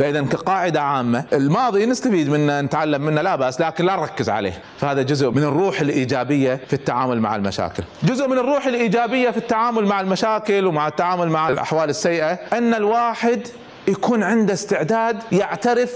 فإذا 0.01 0.23
كقاعدة 0.23 0.83
عامة 0.83 1.25
الماضي 1.33 1.87
نستفيد 1.87 2.29
منه 2.29 2.61
نتعلم 2.61 3.03
منه 3.03 3.23
لا 3.23 3.37
بأس 3.37 3.61
لكن 3.61 3.85
لا 3.85 3.97
نركز 3.97 4.31
عليه. 4.31 4.63
فهذا 4.79 5.03
جزء 5.03 5.31
من 5.31 5.43
الروح 5.43 5.81
الإيجابية 5.81 6.61
في 6.67 6.73
التعامل 6.73 7.21
مع 7.21 7.37
المشاكل. 7.37 7.83
جزء 8.03 8.29
من 8.29 8.39
الروح 8.39 8.67
الإيجابية 8.67 9.31
في 9.31 9.37
التعامل 9.37 9.87
مع 9.87 10.01
المشاكل 10.01 10.67
ومع 10.67 10.89
التعامل 10.89 11.29
مع 11.29 11.49
الأحوال 11.49 11.91
السيئة 11.91 12.33
أن 12.33 12.75
الواحد 12.75 13.49
يكون 13.89 14.23
عنده 14.23 14.53
استعداد 14.53 15.23
يعترف 15.33 15.93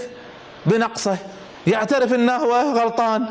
بنقصه 0.65 1.17
يعترف 1.67 2.13
إنه 2.13 2.35
هو 2.35 2.79
غلطان. 2.79 3.25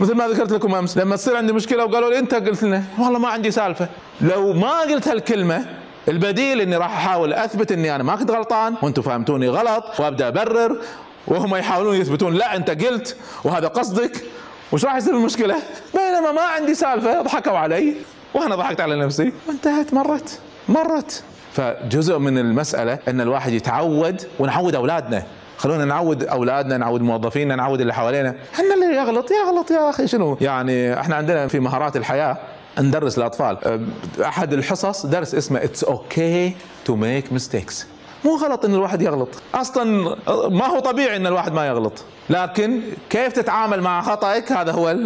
مثل 0.00 0.14
ما 0.14 0.28
ذكرت 0.28 0.52
لكم 0.52 0.74
أمس 0.74 0.98
لما 0.98 1.16
تصير 1.16 1.36
عندي 1.36 1.52
مشكلة 1.52 1.84
وقالوا 1.84 2.10
لي 2.10 2.18
أنت 2.18 2.34
قلت 2.34 2.62
لنا. 2.62 2.82
والله 2.98 3.18
ما 3.18 3.28
عندي 3.28 3.50
سالفة. 3.50 3.88
لو 4.20 4.52
ما 4.52 4.80
قلت 4.80 5.08
هالكلمة 5.08 5.64
البديل 6.08 6.60
إني 6.60 6.76
راح 6.76 7.06
أحاول 7.06 7.32
أثبت 7.32 7.72
إني 7.72 7.94
أنا 7.94 8.02
ما 8.02 8.16
كنت 8.16 8.30
غلطان 8.30 8.74
وأنتم 8.82 9.02
فهمتوني 9.02 9.48
غلط 9.48 9.84
وأبدأ 10.00 10.28
أبرر 10.28 10.78
وهم 11.26 11.56
يحاولون 11.56 11.96
يثبتون 11.96 12.34
لا 12.34 12.56
أنت 12.56 12.70
قلت 12.70 13.16
وهذا 13.44 13.68
قصدك 13.68 14.24
وش 14.72 14.84
راح 14.84 14.96
يصير 14.96 15.14
المشكلة؟ 15.16 15.56
بينما 15.94 16.32
ما 16.32 16.42
عندي 16.42 16.74
سالفة 16.74 17.22
ضحكوا 17.22 17.58
علي 17.58 17.94
وأنا 18.34 18.56
ضحكت 18.56 18.80
على 18.80 18.96
نفسي. 18.96 19.32
وانتهت 19.48 19.94
مرت 19.94 20.38
مرت. 20.68 21.22
فجزء 21.52 22.18
من 22.18 22.38
المسألة 22.38 22.98
إن 23.08 23.20
الواحد 23.20 23.52
يتعود 23.52 24.22
ونعود 24.38 24.74
أولادنا. 24.74 25.22
خلونا 25.58 25.84
نعود 25.84 26.24
أولادنا 26.24 26.76
نعود 26.76 27.02
موظفينا 27.02 27.56
نعود 27.56 27.80
اللي 27.80 27.94
حوالينا. 27.94 28.34
إن 28.58 28.72
اللي 28.72 28.96
يغلط 28.96 29.30
يغلط 29.30 29.70
يا 29.70 29.90
أخي. 29.90 30.06
شنو؟ 30.06 30.38
يعني 30.40 31.00
إحنا 31.00 31.16
عندنا 31.16 31.46
في 31.46 31.60
مهارات 31.60 31.96
الحياة 31.96 32.38
ندرس 32.80 33.18
الأطفال. 33.18 33.86
أحد 34.22 34.52
الحصص 34.52 35.06
درس 35.06 35.34
اسمه 35.34 35.64
It's 35.64 35.84
okay 35.84 36.52
to 36.84 36.96
make 36.96 37.32
mistakes 37.32 37.86
مو 38.24 38.36
غلط 38.36 38.64
إن 38.64 38.74
الواحد 38.74 39.02
يغلط. 39.02 39.28
أصلا 39.54 40.16
ما 40.48 40.66
هو 40.66 40.78
طبيعي 40.78 41.16
إن 41.16 41.26
الواحد 41.26 41.52
ما 41.52 41.66
يغلط. 41.66 42.04
لكن 42.30 42.80
كيف 43.10 43.32
تتعامل 43.32 43.80
مع 43.80 44.02
خطأك؟ 44.02 44.52
هذا 44.52 44.72
هو 44.72 44.96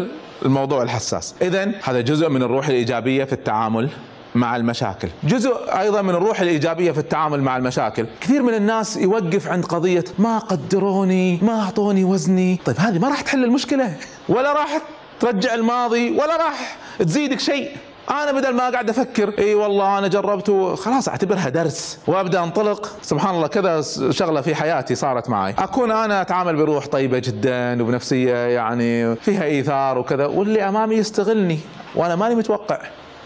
الموضوع 0.45 0.83
الحساس. 0.83 1.35
اذا 1.43 1.73
هذا 1.85 2.01
جزء 2.01 2.29
من 2.29 2.43
الروح 2.43 2.69
الإيجابية 2.69 3.25
في 3.25 3.33
التعامل 3.33 3.89
مع 4.35 4.57
المشاكل. 4.57 5.09
جزء 5.25 5.55
أيضا 5.79 6.03
من 6.03 6.11
الروح 6.11 6.41
الإيجابية 6.41 6.93
في 6.93 6.99
التعامل 6.99 7.43
مع 7.43 7.57
المشاكل. 7.57 8.07
كثير 8.21 8.43
من 8.43 8.55
الناس 8.55 8.97
يوقف 8.97 9.49
عند 9.49 9.65
قضية 9.65 10.05
ما 10.19 10.39
قدروني 10.39 11.39
ما 11.43 11.61
أعطوني 11.61 12.05
وزني. 12.05 12.59
طيب 12.65 12.77
هذه 12.79 12.99
ما 12.99 13.09
راح 13.09 13.21
تحل 13.21 13.45
المشكلة. 13.45 13.97
ولا 14.29 14.53
راح 14.53 14.83
ترجع 15.23 15.55
الماضي 15.55 16.11
ولا 16.11 16.37
راح 16.37 16.77
تزيدك 16.99 17.41
شيء. 17.41 17.71
أنا 18.11 18.33
بدل 18.33 18.55
ما 18.55 18.71
قاعد 18.71 18.91
أفكر 18.91 19.35
إي 19.39 19.55
والله 19.55 19.99
أنا 19.99 20.09
جربت 20.09 20.51
خلاص 20.79 21.09
أعتبرها 21.09 21.49
درس 21.49 21.99
وأبدأ 22.07 22.45
أنطلق. 22.45 22.97
سبحان 23.03 23.35
الله 23.35 23.47
كذا 23.47 23.83
شغلة 24.11 24.41
في 24.41 24.55
حياتي 24.55 24.95
صارت 24.95 25.29
معي. 25.29 25.55
أكون 25.59 25.91
أنا 25.91 26.21
أتعامل 26.21 26.57
بروح 26.57 26.87
طيبة 26.87 27.19
جدا 27.19 27.83
وبنفسية 27.83 28.35
يعني 28.35 29.17
فيها 29.17 29.45
إيثار 29.45 29.99
وكذا 29.99 30.27
واللي 30.27 30.69
أمامي 30.69 30.95
يستغلني 30.95 31.59
وأنا 31.95 32.17
ماني 32.17 32.35
متوقع 32.35 32.79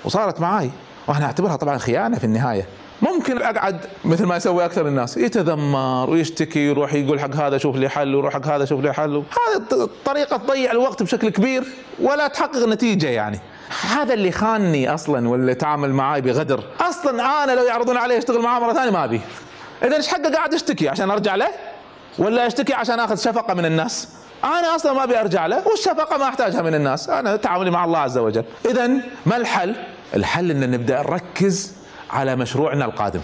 وصارت 0.04 0.40
معي 0.40 0.70
وأنا 1.06 1.24
أعتبرها 1.24 1.56
طبعا 1.56 1.78
خيانة 1.78 2.18
في 2.18 2.24
النهاية. 2.24 2.66
ممكن 3.02 3.42
أقعد 3.42 3.80
مثل 4.04 4.26
ما 4.26 4.36
يسوي 4.36 4.64
أكثر 4.64 4.88
الناس 4.88 5.16
يتذمر 5.16 6.10
ويشتكي 6.10 6.58
يروح 6.58 6.94
يقول 6.94 7.20
حق 7.20 7.34
هذا 7.34 7.58
شوف 7.58 7.76
لي 7.76 7.88
حل 7.88 8.14
ويروح 8.14 8.34
حق 8.34 8.46
هذا 8.46 8.64
شوف 8.64 8.80
لي 8.80 8.94
حل. 8.94 9.16
هذه 9.16 9.88
طريقه 10.04 10.36
تضيع 10.36 10.72
الوقت 10.72 11.02
بشكل 11.02 11.28
كبير 11.28 11.64
ولا 12.00 12.28
تحقق 12.28 12.68
نتيجة 12.68 13.06
يعني. 13.06 13.40
هذا 13.88 14.14
اللي 14.14 14.32
خانني 14.32 14.94
أصلا 14.94 15.28
واللي 15.28 15.54
تعامل 15.54 15.92
معاي 15.92 16.20
بغدر. 16.20 16.64
أصلا 16.80 17.44
أنا 17.44 17.52
لو 17.52 17.64
يعرضون 17.64 17.96
علي 17.96 18.18
أشتغل 18.18 18.42
معاه 18.42 18.60
مرة 18.60 18.72
ثانية 18.72 18.90
ما 18.90 19.04
أبي. 19.04 19.20
إذا 19.82 19.96
إيش 19.96 20.08
حقه 20.08 20.34
قاعد 20.34 20.54
اشتكي 20.54 20.88
عشان 20.88 21.10
أرجع 21.10 21.34
له؟ 21.34 21.48
ولا 22.18 22.46
اشتكي 22.46 22.74
عشان 22.74 23.00
آخذ 23.00 23.16
شفقة 23.16 23.54
من 23.54 23.64
الناس؟ 23.66 24.08
أنا 24.44 24.76
أصلا 24.76 24.92
ما 24.92 25.04
أبي 25.04 25.20
أرجع 25.20 25.46
له 25.46 25.68
والشفقة 25.68 26.18
ما 26.18 26.28
أحتاجها 26.28 26.62
من 26.62 26.74
الناس. 26.74 27.08
أنا 27.08 27.36
تعاملي 27.36 27.70
مع 27.70 27.84
الله 27.84 27.98
عز 27.98 28.18
وجل. 28.18 28.44
اذا 28.70 28.90
ما 29.26 29.36
الحل؟ 29.36 29.74
الحل 30.14 30.50
إن 30.50 30.70
نبدأ 30.70 31.02
نركز 31.02 31.76
على 32.10 32.36
مشروعنا 32.36 32.84
القادم. 32.84 33.20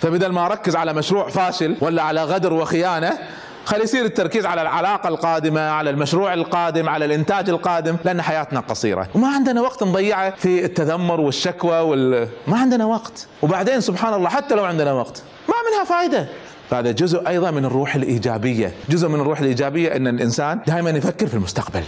فبدل 0.00 0.32
ما 0.32 0.46
أركز 0.46 0.76
على 0.76 0.92
مشروع 0.92 1.28
فاشل 1.28 1.76
ولا 1.80 2.02
على 2.02 2.24
غدر 2.24 2.52
وخيانة 2.52 3.18
خلي 3.64 3.82
يصير 3.82 4.04
التركيز 4.04 4.46
على 4.46 4.62
العلاقة 4.62 5.08
القادمة 5.08 5.60
على 5.60 5.90
المشروع 5.90 6.34
القادم 6.34 6.88
على 6.88 7.04
الإنتاج 7.04 7.48
القادم 7.48 7.96
لأن 8.04 8.22
حياتنا 8.22 8.60
قصيرة. 8.60 9.08
وما 9.14 9.28
عندنا 9.28 9.60
وقت 9.60 9.82
نضيعه 9.82 10.34
في 10.36 10.64
التذمر 10.64 11.20
والشكوى 11.20 11.80
وال... 11.80 12.28
ما 12.46 12.58
عندنا 12.58 12.84
وقت. 12.84 13.26
وبعدين 13.42 13.80
سبحان 13.80 14.14
الله 14.14 14.28
حتى 14.28 14.54
لو 14.54 14.64
عندنا 14.64 14.92
وقت 14.92 15.22
ما 15.48 15.54
منها 15.70 15.84
فائدة 15.84 16.26
فهذا 16.70 16.90
جزء 16.90 17.28
أيضا 17.28 17.50
من 17.50 17.64
الروح 17.64 17.94
الإيجابية. 17.94 18.72
جزء 18.88 19.08
من 19.08 19.20
الروح 19.20 19.40
الإيجابية 19.40 19.96
أن 19.96 20.08
الإنسان 20.08 20.60
دائما 20.66 20.90
يفكر 20.90 21.26
في 21.26 21.34
المستقبل. 21.34 21.82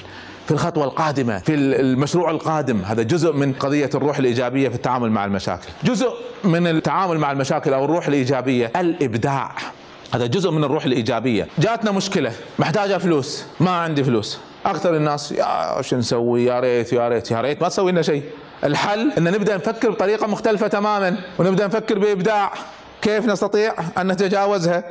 في 0.47 0.51
الخطوة 0.51 0.85
القادمة 0.85 1.39
في 1.39 1.55
المشروع 1.55 2.31
القادم. 2.31 2.83
هذا 2.83 3.03
جزء 3.03 3.33
من 3.33 3.53
قضية 3.53 3.91
الروح 3.95 4.19
الإيجابية 4.19 4.69
في 4.69 4.75
التعامل 4.75 5.11
مع 5.11 5.25
المشاكل. 5.25 5.69
جزء 5.85 6.13
من 6.45 6.67
التعامل 6.67 7.19
مع 7.19 7.33
المشاكل 7.33 7.75
أو 7.75 7.85
الروح 7.85 8.07
الإيجابية 8.07 8.73
الإبداع. 8.77 9.55
هذا 10.15 10.27
جزء 10.27 10.51
من 10.51 10.65
الروح 10.65 10.85
الإيجابية. 10.85 11.49
جاتنا 11.59 11.91
مشكلة 11.91 12.33
محتاجة 12.59 12.99
فلوس. 12.99 13.45
ما 13.61 13.71
عندي 13.71 14.05
فلوس. 14.05 14.39
أكثر 14.67 14.97
الناس 14.97 15.33
يا 15.33 15.83
شو 15.83 15.97
نسوي؟ 15.97 16.45
يا 16.45 16.61
ريت 16.61 16.93
يا 16.93 17.09
ريت 17.09 17.31
يا 17.31 17.41
ريت. 17.41 17.63
ما 17.63 17.69
تسوي 17.69 17.93
لنا 17.93 18.03
شيء. 18.03 18.23
الحل 18.65 19.13
إن 19.19 19.25
نبدأ 19.25 19.57
نفكر 19.57 19.91
بطريقة 19.91 20.27
مختلفة 20.27 20.67
تماما 20.69 21.17
ونبدأ 21.39 21.67
نفكر 21.67 21.99
بإبداع. 21.99 22.53
كيف 23.03 23.27
نستطيع 23.27 23.75
أن 23.99 24.07
نتجاوزها؟ 24.07 24.85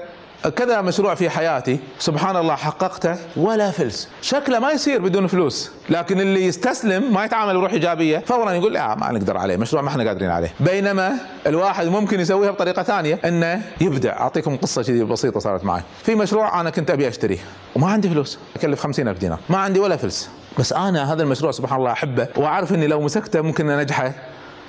كذا 0.50 0.82
مشروع 0.82 1.16
في 1.16 1.30
حياتي 1.30 1.80
سبحان 2.00 2.36
الله 2.36 2.56
حققته 2.56 3.16
ولا 3.38 3.72
فلس. 3.72 4.10
شكله 4.22 4.60
ما 4.60 4.72
يصير 4.72 5.02
بدون 5.02 5.28
فلوس 5.28 5.72
لكن 5.90 6.20
اللي 6.20 6.46
يستسلم 6.46 7.14
ما 7.14 7.26
يتعامل 7.26 7.58
بروح 7.58 7.74
إيجابية. 7.74 8.20
فورا 8.20 8.52
يقول 8.52 8.74
لا 8.74 8.96
ما 8.96 9.12
نقدر 9.12 9.38
عليه 9.38 9.58
مشروع 9.58 9.82
ما 9.82 9.90
إحنا 9.90 10.04
قادرين 10.04 10.30
عليه. 10.30 10.54
بينما 10.60 11.14
الواحد 11.48 11.88
ممكن 11.88 12.20
يسويها 12.20 12.52
بطريقة 12.52 12.84
ثانية 12.84 13.20
إنه 13.26 13.62
يبدع 13.82 14.20
أعطيكم 14.20 14.58
قصة 14.58 14.84
كذي 14.84 15.04
بسيطة 15.04 15.40
صارت 15.40 15.66
معي. 15.66 15.82
في 16.04 16.16
مشروع 16.16 16.62
أنا 16.62 16.70
كنت 16.70 16.92
أبي 16.92 17.08
أشتريه 17.08 17.40
وما 17.76 17.88
عندي 17.88 18.10
فلوس 18.10 18.40
أكلف 18.56 18.80
خمسين 18.80 19.08
ألف 19.08 19.20
دينار. 19.20 19.40
ما 19.50 19.58
عندي 19.58 19.80
ولا 19.80 19.98
فلس. 19.98 20.30
بس 20.60 20.74
أنا 20.74 21.14
هذا 21.14 21.24
المشروع 21.24 21.52
سبحان 21.52 21.80
الله 21.80 21.92
أحبه 21.92 22.28
وأعرف 22.38 22.74
إني 22.74 22.88
لو 22.88 23.02
مسكته 23.02 23.42
ممكن 23.42 23.70
أنجحه 23.70 24.14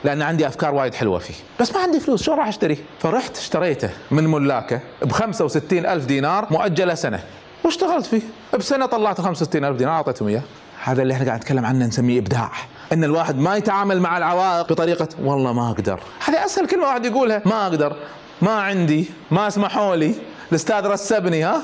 لأن 0.05 0.23
عندي 0.23 0.47
أفكار 0.47 0.75
وايد 0.75 0.95
حلوة 0.95 1.19
فيه. 1.19 1.35
بس 1.61 1.75
ما 1.75 1.81
عندي 1.81 2.01
فلوس 2.01 2.23
شو 2.23 2.35
راح 2.35 2.49
اشتريه 2.49 2.77
فرحت 3.01 3.37
اشتريته 3.37 3.91
من 4.11 4.27
ملاكة 4.27 4.81
ب 5.03 5.13
65 5.13 5.87
ألف 5.87 6.05
دينار 6.05 6.47
مؤجلة 6.51 6.95
سنة. 6.95 7.21
واشتغلت 7.65 8.07
فيه. 8.07 8.21
بسنة 8.59 8.87
طلعت 8.87 9.21
65 9.21 9.65
ألف 9.65 9.79
دينار 9.79 9.95
أعطيتهم 9.95 10.29
إياه. 10.29 10.43
هذا 10.85 11.03
اللي 11.03 11.15
إحنا 11.15 11.27
قاعد 11.27 11.39
نتكلم 11.39 11.65
عنه 11.67 11.87
نسميه 11.87 12.19
إبداع. 12.19 12.51
إن 12.93 13.05
الواحد 13.05 13.39
ما 13.39 13.57
يتعامل 13.57 14.01
مع 14.01 14.19
العوائق 14.19 14.69
بطريقة 14.69 15.09
والله 15.23 15.53
ما 15.53 15.71
أقدر. 15.71 16.01
هذه 16.25 16.45
أسهل 16.45 16.67
كلمه 16.67 16.85
واحد 16.85 17.07
يقولها. 17.07 17.43
ما 17.47 17.67
أقدر. 17.67 17.97
ما 18.43 18.53
عندي. 18.53 19.07
ما 19.31 19.49
اسمحوا 19.49 19.97
لي. 19.97 20.15
الأستاذ 20.51 20.87
رسبني 20.87 21.45
ها؟ 21.45 21.63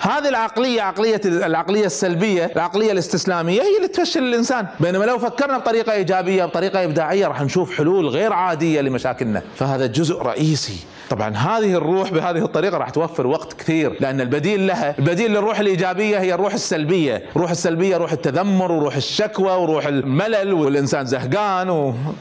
هذه 0.00 0.28
العقلية 0.28 0.82
عقلية 0.82 1.20
العقلية 1.24 1.86
السلبية 1.86 2.50
العقلية 2.56 2.92
الاستسلامية 2.92 3.62
هي 3.62 3.76
اللي 3.76 3.88
تفشل 3.88 4.22
الإنسان. 4.22 4.66
بينما 4.80 5.04
لو 5.04 5.18
فكرنا 5.18 5.58
بطريقة 5.58 5.92
إيجابية 5.92 6.44
بطريقة 6.44 6.84
إبداعية 6.84 7.26
راح 7.26 7.42
نشوف 7.42 7.76
حلول 7.76 8.08
غير 8.08 8.32
عادية 8.32 8.80
لمشاكلنا. 8.80 9.42
فهذا 9.56 9.86
جزء 9.86 10.22
رئيسي. 10.22 10.76
طبعا 11.10 11.36
هذه 11.36 11.74
الروح 11.74 12.10
بهذه 12.12 12.44
الطريقة 12.44 12.78
راح 12.78 12.90
توفر 12.90 13.26
وقت 13.26 13.52
كثير 13.52 13.96
لأن 14.00 14.20
البديل 14.20 14.66
لها 14.66 14.94
البديل 14.98 15.30
للروح 15.30 15.58
الإيجابية 15.58 16.18
هي 16.18 16.34
الروح 16.34 16.52
السلبية. 16.52 17.22
الروح 17.36 17.50
السلبية 17.50 17.96
روح 17.96 18.12
التذمر 18.12 18.72
وروح 18.72 18.96
الشكوى 18.96 19.52
وروح 19.52 19.86
الملل 19.86 20.52
والإنسان 20.52 21.06
زهقان 21.06 21.70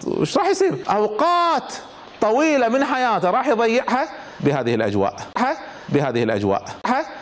وش 0.07 0.37
راح 0.37 0.47
يصير؟ 0.47 0.75
أوقات 0.89 1.73
طويلة 2.21 2.69
من 2.69 2.83
حياته 2.83 3.29
راح 3.29 3.47
يضيعها 3.47 4.09
بهذه 4.39 4.75
الأجواء 4.75 5.15
بهذه 5.89 6.23
الأجواء. 6.23 6.65